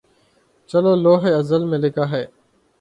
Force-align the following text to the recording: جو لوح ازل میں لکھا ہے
جو 0.69 0.95
لوح 0.95 1.21
ازل 1.37 1.65
میں 1.65 1.79
لکھا 1.79 2.09
ہے 2.11 2.25